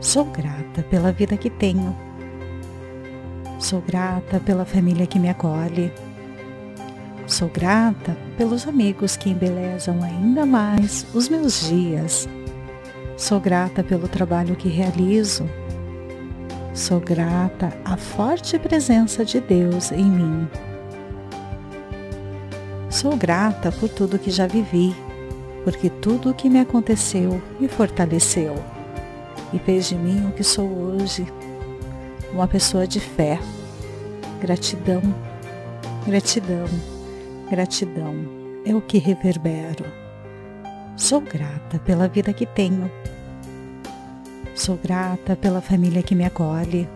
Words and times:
Sou 0.00 0.26
grata 0.26 0.82
pela 0.90 1.10
vida 1.10 1.36
que 1.38 1.48
tenho. 1.48 1.96
Sou 3.58 3.80
grata 3.80 4.38
pela 4.38 4.66
família 4.66 5.06
que 5.06 5.18
me 5.18 5.30
acolhe. 5.30 5.90
Sou 7.26 7.48
grata 7.48 8.16
pelos 8.36 8.68
amigos 8.68 9.16
que 9.16 9.30
embelezam 9.30 10.02
ainda 10.02 10.44
mais 10.44 11.06
os 11.14 11.30
meus 11.30 11.66
dias. 11.66 12.28
Sou 13.16 13.40
grata 13.40 13.82
pelo 13.82 14.06
trabalho 14.06 14.54
que 14.54 14.68
realizo. 14.68 15.48
Sou 16.74 17.00
grata 17.00 17.72
à 17.82 17.96
forte 17.96 18.58
presença 18.58 19.24
de 19.24 19.40
Deus 19.40 19.90
em 19.92 20.04
mim. 20.04 20.48
Sou 22.90 23.16
grata 23.16 23.72
por 23.72 23.88
tudo 23.88 24.18
que 24.18 24.30
já 24.30 24.46
vivi, 24.46 24.94
porque 25.64 25.88
tudo 25.88 26.30
o 26.30 26.34
que 26.34 26.50
me 26.50 26.60
aconteceu 26.60 27.40
me 27.58 27.66
fortaleceu 27.66 28.75
e 29.52 29.58
fez 29.58 29.88
de 29.88 29.96
mim 29.96 30.26
o 30.28 30.32
que 30.32 30.44
sou 30.44 30.68
hoje, 30.68 31.26
uma 32.32 32.48
pessoa 32.48 32.86
de 32.86 33.00
fé. 33.00 33.38
Gratidão, 34.40 35.02
gratidão 36.06 36.66
Gratidão 37.48 38.12
é 38.64 38.74
o 38.74 38.80
que 38.80 38.98
reverbero. 38.98 39.84
Sou 40.96 41.20
grata 41.20 41.78
pela 41.78 42.08
vida 42.08 42.32
que 42.32 42.44
tenho. 42.44 42.90
Sou 44.52 44.76
grata 44.76 45.36
pela 45.36 45.60
família 45.60 46.02
que 46.02 46.16
me 46.16 46.24
acolhe. 46.24 46.88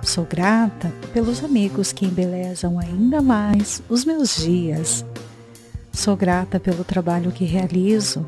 Sou 0.00 0.24
grata 0.24 0.92
pelos 1.12 1.42
amigos 1.42 1.92
que 1.92 2.06
embelezam 2.06 2.78
ainda 2.78 3.20
mais 3.20 3.82
os 3.88 4.04
meus 4.04 4.36
dias. 4.36 5.04
Sou 5.92 6.16
grata 6.16 6.60
pelo 6.60 6.84
trabalho 6.84 7.32
que 7.32 7.44
realizo. 7.44 8.24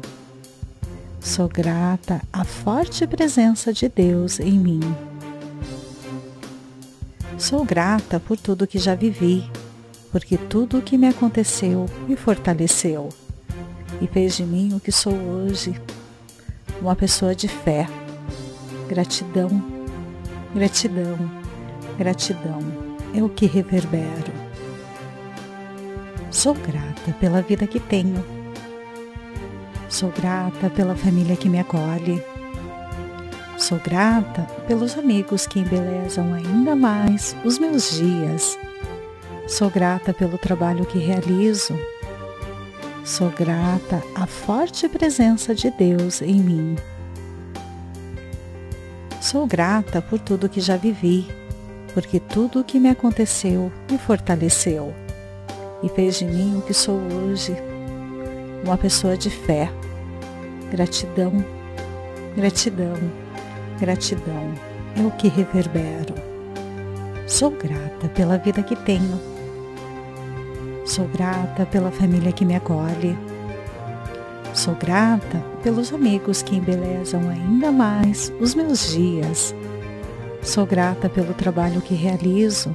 Sou 1.28 1.46
grata 1.46 2.23
à 2.32 2.42
forte 2.42 3.06
presença 3.06 3.70
de 3.70 3.86
Deus 3.86 4.41
em 4.41 4.59
mim. 4.59 4.80
Sou 7.36 7.66
grata 7.66 8.19
por 8.19 8.39
tudo 8.39 8.66
que 8.66 8.78
já 8.78 8.94
vivi 8.94 9.44
porque 10.11 10.39
tudo 10.39 10.78
o 10.78 10.83
que 10.83 10.97
me 10.97 11.06
aconteceu 11.06 11.84
me 12.08 12.17
fortaleceu 12.17 13.11
e 14.00 14.06
fez 14.06 14.39
de 14.39 14.42
mim 14.42 14.72
o 14.75 14.80
que 14.80 14.91
sou 14.91 15.12
hoje, 15.12 15.78
uma 16.80 16.97
pessoa 16.97 17.34
de 17.34 17.47
fé. 17.47 17.86
Gratidão, 18.89 19.50
gratidão, 20.55 21.19
gratidão 21.98 22.58
é 23.14 23.22
o 23.22 23.28
que 23.28 23.45
reverbero. 23.45 24.33
Sou 26.30 26.55
grata 26.55 27.12
pela 27.20 27.42
vida 27.42 27.67
que 27.67 27.78
tenho. 27.78 28.38
Sou 29.89 30.11
grata 30.11 30.70
pela 30.70 30.94
família 30.94 31.36
que 31.36 31.48
me 31.48 31.58
acolhe. 31.58 32.22
Sou 33.56 33.78
grata 33.78 34.42
pelos 34.67 34.97
amigos 34.97 35.47
que 35.47 35.61
embelezam 35.61 36.33
ainda 36.33 36.77
mais 36.77 37.34
os 37.45 37.58
meus 37.58 37.97
dias 37.97 38.56
Sou 39.48 39.70
grata 39.70 40.12
pelo 40.12 40.36
trabalho 40.36 40.84
que 40.84 40.98
realizo. 40.98 41.75
Sou 43.03 43.30
grata 43.30 44.03
à 44.14 44.27
forte 44.27 44.86
presença 44.91 45.55
de 45.55 45.70
Deus 45.70 46.20
em 46.20 46.39
mim. 46.39 46.77
Sou 49.23 49.47
grata 49.47 50.02
por 50.02 50.19
tudo 50.19 50.50
que 50.50 50.61
já 50.61 50.77
vivi, 50.77 51.27
porque 51.95 52.20
tudo 52.20 52.61
o 52.61 52.64
que 52.64 52.78
me 52.78 52.91
aconteceu 52.91 53.73
me 53.91 53.97
fortaleceu 53.97 54.95
e 55.83 55.89
fez 55.89 56.19
de 56.19 56.27
mim 56.27 56.58
o 56.58 56.62
que 56.62 56.75
sou 56.75 57.00
hoje, 57.00 57.56
uma 58.64 58.77
pessoa 58.77 59.17
de 59.17 59.31
fé. 59.31 59.70
Gratidão, 60.70 61.33
gratidão, 62.37 62.95
gratidão 63.81 64.53
é 64.97 65.03
o 65.03 65.11
que 65.11 65.28
reverbero. 65.28 66.14
Sou 67.27 67.51
grata 67.51 68.09
pela 68.14 68.39
vida 68.39 68.62
que 68.62 68.77
tenho 68.77 69.39
Sou 70.89 71.07
grata 71.07 71.67
pela 71.67 71.91
família 71.91 72.33
que 72.33 72.47
me 72.47 72.57
acolhe. 72.57 73.14
Sou 74.55 74.74
grata 74.74 75.45
pelos 75.63 75.92
amigos 75.92 76.41
que 76.41 76.57
embelezam 76.57 77.29
ainda 77.29 77.70
mais 77.70 78.33
os 78.41 78.55
meus 78.55 78.91
dias. 78.92 79.55
Sou 80.41 80.64
grata 80.64 81.07
pelo 81.11 81.35
trabalho 81.35 81.83
que 81.83 81.95
realizo. 81.95 82.74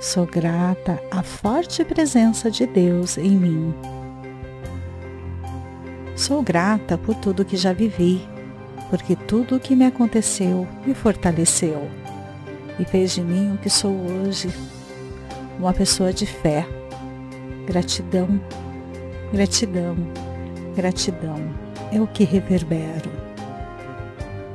Sou 0.00 0.24
grata 0.24 0.98
à 1.10 1.22
forte 1.22 1.84
presença 1.84 2.50
de 2.50 2.66
Deus 2.66 3.18
em 3.18 3.36
mim. 3.36 3.74
Sou 6.18 6.42
grata 6.42 6.98
por 6.98 7.14
tudo 7.14 7.44
que 7.44 7.56
já 7.56 7.72
vivi, 7.72 8.28
porque 8.90 9.14
tudo 9.14 9.54
o 9.54 9.60
que 9.60 9.76
me 9.76 9.86
aconteceu 9.86 10.66
me 10.84 10.92
fortaleceu 10.92 11.88
e 12.76 12.84
fez 12.84 13.14
de 13.14 13.22
mim 13.22 13.54
o 13.54 13.58
que 13.58 13.70
sou 13.70 13.92
hoje, 13.92 14.50
uma 15.60 15.72
pessoa 15.72 16.12
de 16.12 16.26
fé 16.26 16.66
Gratidão, 17.68 18.40
gratidão, 19.32 19.94
gratidão 20.74 21.54
é 21.92 22.00
o 22.00 22.06
que 22.08 22.24
reverbero. 22.24 23.12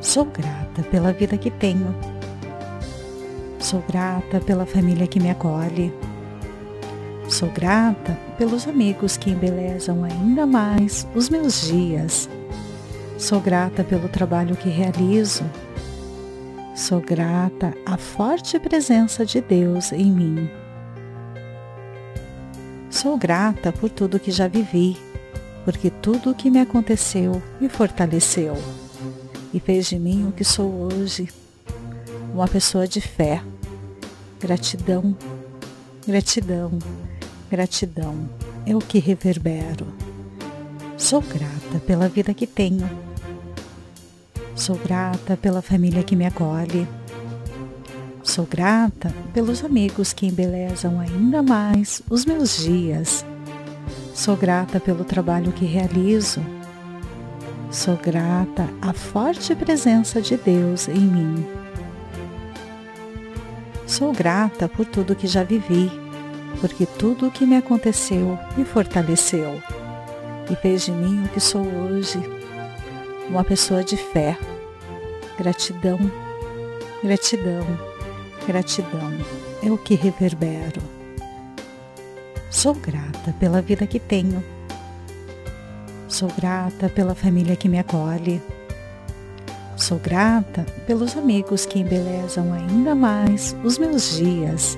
Sou 0.02 0.26
grata 0.26 0.84
pela 0.92 1.14
vida 1.14 1.38
que 1.38 1.50
tenho. 1.50 1.96
Sou 3.58 3.82
grata 3.88 4.42
pela 4.42 4.66
família 4.66 5.08
que 5.08 5.20
me 5.20 5.30
acolhe. 5.30 5.94
Sou 7.30 7.50
grata 7.50 8.18
pelos 8.38 8.68
amigos 8.68 9.18
que 9.18 9.32
embelezam 9.32 10.04
ainda 10.04 10.46
mais 10.46 11.08
os 11.16 11.30
meus 11.30 11.62
dias. 11.62 12.30
Sou 13.18 13.40
grata 13.40 13.84
pelo 13.84 14.10
trabalho 14.10 14.56
que 14.56 14.70
realizo. 14.70 15.44
Sou 16.76 17.00
grata 17.00 17.74
à 17.86 17.98
forte 17.98 18.60
presença 18.60 19.26
de 19.26 19.40
Deus 19.40 19.92
em 19.92 20.12
mim. 20.12 20.50
Sou 22.90 23.18
grata 23.18 23.72
por 23.72 23.90
tudo 23.90 24.20
que 24.20 24.32
já 24.32 24.48
vivi, 24.48 24.98
porque 25.66 25.90
tudo 25.90 26.32
o 26.32 26.36
que 26.36 26.52
me 26.52 26.60
aconteceu 26.60 27.42
me 27.60 27.70
fortaleceu 27.70 28.56
e 29.54 29.60
fez 29.60 29.88
de 29.88 29.98
mim 29.98 30.28
o 30.28 30.32
que 30.32 30.44
sou 30.44 30.70
hoje, 30.70 31.30
uma 32.34 32.48
pessoa 32.48 32.88
de 32.88 33.00
fé. 33.00 33.42
Gratidão, 34.40 35.16
gratidão, 36.08 36.72
gratidão 37.50 38.30
é 38.66 38.76
o 38.76 38.80
que 38.80 39.00
reverbero. 39.00 39.88
Sou 40.98 41.22
grata 41.22 41.80
pela 41.86 42.08
vida 42.08 42.34
que 42.34 42.48
tenho. 42.48 42.90
Sou 44.56 44.76
grata 44.78 45.36
pela 45.36 45.62
família 45.62 46.04
que 46.04 46.16
me 46.16 46.26
acolhe 46.26 46.88
Sou 48.24 48.48
grata 48.50 49.14
pelos 49.34 49.64
amigos 49.66 50.14
que 50.14 50.26
embelezam 50.26 50.98
ainda 51.00 51.44
mais 51.44 52.02
os 52.10 52.26
meus 52.26 52.58
dias. 52.58 53.26
Sou 54.16 54.38
grata 54.38 54.80
pelo 54.80 55.04
trabalho 55.04 55.52
que 55.52 55.66
realizo. 55.66 56.42
Sou 57.70 57.98
grata 57.98 58.68
à 58.82 58.94
forte 58.94 59.54
presença 59.54 60.22
de 60.22 60.38
Deus 60.38 60.88
em 60.88 61.02
mim. 61.02 61.63
Sou 63.94 64.12
grata 64.12 64.68
por 64.68 64.88
tudo 64.88 65.16
que 65.16 65.28
já 65.28 65.44
vivi, 65.44 65.92
porque 66.60 66.84
tudo 66.84 67.28
o 67.28 67.32
que 67.32 67.46
me 67.46 67.56
aconteceu 67.56 68.40
me 68.58 68.66
fortaleceu 68.66 69.62
e 70.50 70.56
fez 70.56 70.86
de 70.86 70.92
mim 70.92 71.24
o 71.24 71.30
que 71.30 71.40
sou 71.40 71.62
hoje, 71.62 72.20
uma 73.30 73.44
pessoa 73.44 73.84
de 73.84 73.96
fé. 73.96 74.36
Gratidão, 75.38 76.00
gratidão 77.04 77.68
Gratidão 78.48 79.14
é 79.62 79.70
o 79.70 79.78
que 79.78 79.94
reverbero. 79.94 80.82
Sou 82.50 82.74
grata 82.74 83.32
pela 83.40 83.62
vida 83.62 83.86
que 83.86 84.00
tenho. 84.00 84.44
Sou 86.08 86.30
grata 86.30 86.90
pela 86.90 87.14
família 87.14 87.56
que 87.56 87.70
me 87.70 87.78
acolhe. 87.78 88.42
Sou 89.76 89.98
grata 90.00 90.66
pelos 90.86 91.18
amigos 91.18 91.66
que 91.66 91.80
embelezam 91.80 92.54
ainda 92.54 92.94
mais 92.94 93.56
os 93.64 93.78
meus 93.78 94.18
dias. 94.18 94.78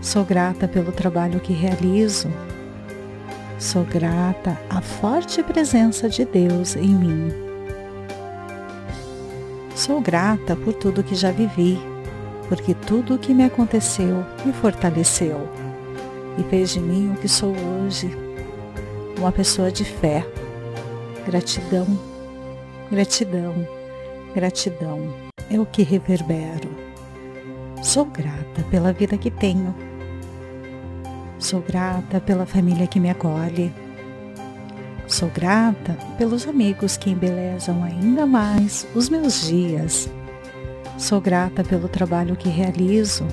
Sou 0.00 0.24
grata 0.24 0.66
pelo 0.66 0.92
trabalho 0.92 1.40
que 1.40 1.52
realizo. 1.52 2.28
Sou 3.58 3.84
grata 3.84 4.58
à 4.70 4.80
forte 4.80 5.42
presença 5.42 6.08
de 6.08 6.24
Deus 6.24 6.76
em 6.76 6.94
mim. 6.94 7.32
Sou 9.74 10.00
grata 10.00 10.56
por 10.56 10.72
tudo 10.74 11.04
que 11.04 11.14
já 11.14 11.30
vivi 11.30 11.78
porque 12.48 12.74
tudo 12.74 13.14
o 13.14 13.18
que 13.18 13.34
me 13.34 13.44
aconteceu 13.44 14.24
me 14.44 14.52
fortaleceu 14.52 15.48
e 16.38 16.42
fez 16.44 16.70
de 16.70 16.80
mim 16.80 17.12
o 17.12 17.16
que 17.16 17.28
sou 17.28 17.52
hoje, 17.52 18.10
uma 19.18 19.30
pessoa 19.30 19.70
de 19.70 19.84
fé. 19.84 20.26
Gratidão, 21.26 21.86
gratidão, 22.90 23.54
gratidão 24.34 25.12
é 25.50 25.58
o 25.58 25.66
que 25.66 25.82
reverbero. 25.82 26.68
Sou 27.82 28.04
grata 28.04 28.62
pela 28.70 28.92
vida 28.92 29.16
que 29.16 29.30
tenho. 29.30 29.74
Sou 31.38 31.60
grata 31.60 32.20
pela 32.20 32.44
família 32.44 32.86
que 32.86 33.00
me 33.00 33.10
acolhe. 33.10 33.72
Sou 35.06 35.30
grata 35.30 35.96
pelos 36.18 36.46
amigos 36.46 36.96
que 36.96 37.10
embelezam 37.10 37.82
ainda 37.82 38.26
mais 38.26 38.86
os 38.94 39.08
meus 39.08 39.46
dias. 39.46 40.08
Sou 40.98 41.20
grata 41.20 41.64
pelo 41.64 41.88
trabalho 41.88 42.36
que 42.36 42.48
realizo. 42.48 43.26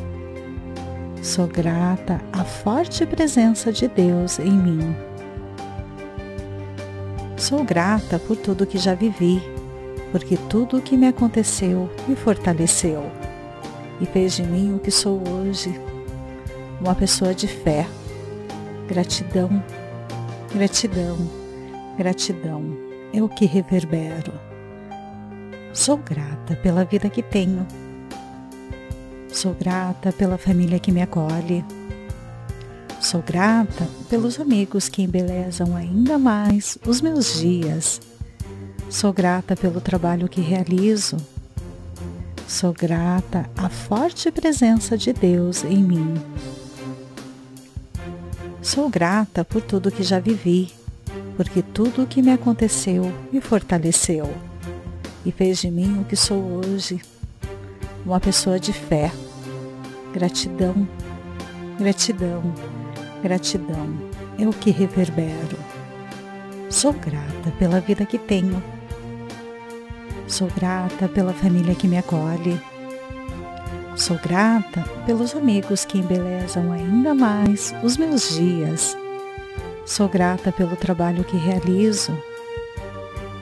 Sou 1.21 1.47
grata 1.47 2.21
à 2.31 2.43
forte 2.43 3.05
presença 3.05 3.71
de 3.71 3.87
Deus 3.87 4.39
em 4.39 4.51
mim. 4.51 4.95
Sou 7.35 7.63
grata 7.63 8.17
por 8.19 8.37
tudo 8.37 8.65
que 8.65 8.77
já 8.77 8.93
vivi, 8.93 9.41
porque 10.11 10.37
tudo 10.49 10.77
o 10.77 10.81
que 10.81 10.97
me 10.97 11.07
aconteceu 11.07 11.89
me 12.07 12.15
fortaleceu 12.15 13.09
e 13.99 14.05
fez 14.05 14.35
de 14.35 14.43
mim 14.43 14.75
o 14.75 14.79
que 14.79 14.91
sou 14.91 15.21
hoje, 15.27 15.79
uma 16.79 16.95
pessoa 16.95 17.33
de 17.33 17.47
fé. 17.47 17.87
Gratidão, 18.87 19.63
gratidão, 20.53 21.17
gratidão 21.97 22.77
é 23.13 23.21
o 23.21 23.29
que 23.29 23.45
reverbero. 23.45 24.33
Sou 25.73 25.97
grata 25.97 26.55
pela 26.55 26.85
vida 26.85 27.09
que 27.09 27.23
tenho. 27.23 27.65
Sou 29.27 29.53
grata 29.53 30.11
pela 30.13 30.37
família 30.37 30.79
que 30.79 30.91
me 30.91 31.01
acolhe. 31.01 31.65
Sou 33.01 33.21
grata 33.21 33.87
pelos 34.09 34.39
amigos 34.39 34.87
que 34.87 35.03
embelezam 35.03 35.75
ainda 35.75 36.17
mais 36.17 36.77
os 36.87 37.01
meus 37.01 37.39
dias. 37.39 37.99
Sou 38.89 39.11
grata 39.11 39.55
pelo 39.55 39.81
trabalho 39.81 40.27
que 40.27 40.41
realizo. 40.41 41.17
Sou 42.47 42.73
grata 42.73 43.49
à 43.57 43.69
forte 43.69 44.31
presença 44.31 44.97
de 44.97 45.11
Deus 45.11 45.63
em 45.63 45.83
mim. 45.83 46.13
Sou 48.61 48.89
grata 48.89 49.43
por 49.43 49.61
tudo 49.61 49.91
que 49.91 50.03
já 50.03 50.19
vivi, 50.19 50.71
porque 51.35 51.61
tudo 51.61 52.03
o 52.03 52.07
que 52.07 52.21
me 52.21 52.31
aconteceu 52.31 53.11
me 53.31 53.41
fortaleceu 53.41 54.33
e 55.25 55.31
fez 55.31 55.59
de 55.59 55.69
mim 55.69 55.99
o 56.01 56.05
que 56.05 56.15
sou 56.15 56.37
hoje, 56.37 57.01
uma 58.05 58.19
pessoa 58.19 58.59
de 58.59 58.71
fé. 58.73 59.11
Gratidão, 60.13 60.87
gratidão 61.77 62.53
Gratidão 63.25 63.97
é 64.37 64.47
o 64.47 64.51
que 64.51 64.69
reverbero. 64.69 65.57
Sou 66.69 66.93
grata 66.93 67.51
pela 67.57 67.79
vida 67.79 68.05
que 68.05 68.19
tenho. 68.19 68.61
Sou 70.27 70.47
grata 70.47 71.07
pela 71.07 71.33
família 71.33 71.75
que 71.75 71.87
me 71.87 71.97
acolhe. 71.97 72.59
Sou 73.95 74.17
grata 74.17 74.83
pelos 75.05 75.35
amigos 75.35 75.85
que 75.85 75.99
embelezam 75.99 76.71
ainda 76.71 77.13
mais 77.13 77.73
os 77.83 77.97
meus 77.97 78.35
dias. 78.35 78.97
Sou 79.85 80.09
grata 80.09 80.51
pelo 80.51 80.75
trabalho 80.75 81.23
que 81.23 81.37
realizo. 81.37 82.17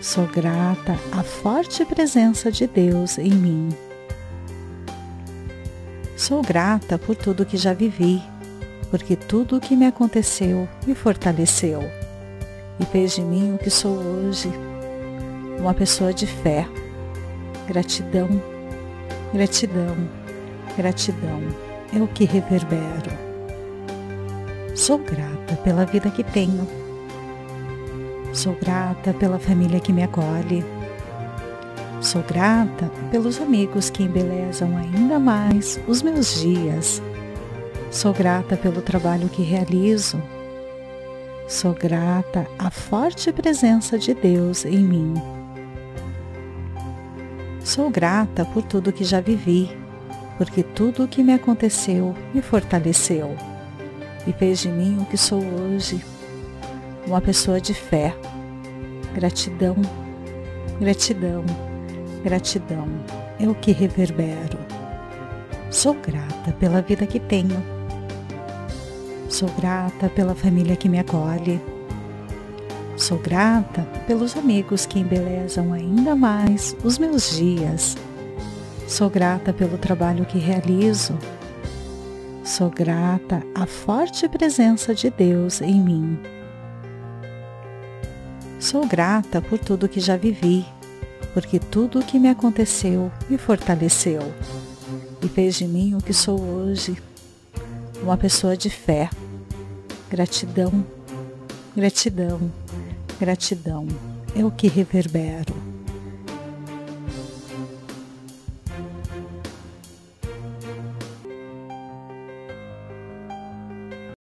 Sou 0.01 0.27
grata 0.27 0.97
à 1.11 1.23
forte 1.23 1.85
presença 1.85 2.51
de 2.51 2.67
Deus 2.67 3.17
em 3.17 3.31
mim. 3.31 3.69
Sou 6.17 6.41
grata 6.41 6.97
por 6.97 7.15
tudo 7.15 7.45
que 7.45 7.57
já 7.57 7.73
vivi 7.73 8.21
porque 8.93 9.15
tudo 9.15 9.57
o 9.57 9.59
que 9.59 9.75
me 9.75 9.87
aconteceu 9.87 10.69
me 10.85 10.93
fortaleceu 10.93 11.81
e 12.79 12.85
fez 12.85 13.15
de 13.15 13.23
mim 13.23 13.55
o 13.55 13.57
que 13.57 13.71
sou 13.71 13.91
hoje, 13.91 14.51
uma 15.59 15.73
pessoa 15.73 16.13
de 16.13 16.27
fé. 16.27 16.67
Gratidão, 17.67 18.29
gratidão, 19.33 19.95
gratidão 20.77 21.41
é 21.95 22.01
o 22.01 22.07
que 22.07 22.25
reverbero. 22.25 23.11
Sou 24.75 24.97
grata 24.97 25.55
pela 25.63 25.85
vida 25.85 26.09
que 26.09 26.23
tenho. 26.23 26.67
Sou 28.33 28.55
grata 28.55 29.13
pela 29.13 29.39
família 29.39 29.79
que 29.79 29.93
me 29.93 30.03
acolhe. 30.03 30.65
Sou 32.01 32.21
grata 32.23 32.91
pelos 33.11 33.39
amigos 33.39 33.89
que 33.89 34.03
embelezam 34.03 34.75
ainda 34.75 35.19
mais 35.19 35.79
os 35.87 36.01
meus 36.01 36.41
dias 36.41 37.01
Sou 37.93 38.11
grata 38.11 38.57
pelo 38.57 38.81
trabalho 38.81 39.29
que 39.29 39.43
realizo. 39.43 40.19
Sou 41.47 41.75
grata 41.75 42.47
à 42.57 42.71
forte 42.71 43.31
presença 43.31 43.99
de 43.99 44.15
Deus 44.15 44.65
em 44.65 44.79
mim. 44.79 45.42
Sou 47.63 47.89
grata 47.89 48.45
por 48.45 48.63
tudo 48.63 48.91
que 48.91 49.03
já 49.03 49.21
vivi, 49.21 49.69
porque 50.37 50.63
tudo 50.63 51.03
o 51.03 51.07
que 51.07 51.23
me 51.23 51.33
aconteceu 51.33 52.13
me 52.33 52.41
fortaleceu 52.41 53.35
e 54.27 54.33
fez 54.33 54.59
de 54.59 54.69
mim 54.69 54.97
o 55.01 55.05
que 55.05 55.17
sou 55.17 55.41
hoje, 55.41 56.03
uma 57.07 57.21
pessoa 57.21 57.59
de 57.59 57.73
fé. 57.73 58.15
Gratidão, 59.13 59.75
gratidão, 60.79 61.43
gratidão 62.23 62.87
é 63.39 63.47
o 63.47 63.55
que 63.55 63.71
reverbero. 63.71 64.57
Sou 65.69 65.93
grata 65.93 66.51
pela 66.59 66.81
vida 66.81 67.05
que 67.05 67.19
tenho 67.19 67.73
Sou 69.33 69.49
grata 69.49 70.09
pela 70.09 70.35
família 70.35 70.75
que 70.75 70.87
me 70.87 70.99
acolhe. 70.99 71.59
Sou 73.03 73.17
grata 73.17 73.81
pelos 74.07 74.37
amigos 74.37 74.85
que 74.85 74.97
embelezam 74.97 75.73
ainda 75.73 76.15
mais 76.15 76.73
os 76.85 76.97
meus 76.97 77.35
dias. 77.35 77.97
Sou 78.87 79.09
grata 79.09 79.51
pelo 79.51 79.77
trabalho 79.77 80.25
que 80.25 80.37
realizo. 80.37 81.13
Sou 82.45 82.69
grata 82.69 83.43
à 83.53 83.65
forte 83.65 84.29
presença 84.29 84.95
de 84.95 85.09
Deus 85.09 85.59
em 85.59 85.81
mim. 85.81 86.17
Sou 88.57 88.87
grata 88.87 89.41
por 89.41 89.59
tudo 89.59 89.89
que 89.89 89.99
já 89.99 90.15
vivi, 90.15 90.65
porque 91.33 91.59
tudo 91.59 91.99
o 91.99 92.05
que 92.05 92.17
me 92.17 92.29
aconteceu 92.29 93.11
me 93.29 93.37
fortaleceu 93.37 94.21
e 95.21 95.27
fez 95.27 95.55
de 95.55 95.67
mim 95.67 95.93
o 95.93 96.01
que 96.01 96.13
sou 96.13 96.39
hoje, 96.39 96.95
uma 98.01 98.15
pessoa 98.15 98.55
de 98.55 98.69
fé. 98.69 99.09
Gratidão, 100.09 100.85
gratidão, 101.75 102.49
gratidão 103.23 103.87
é 104.35 104.43
o 104.43 104.51
que 104.51 104.67
reverbero. 104.67 105.72